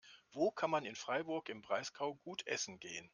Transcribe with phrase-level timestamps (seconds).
[0.31, 3.07] Wo kann man in Freiburg im Breisgau gut essen gehen?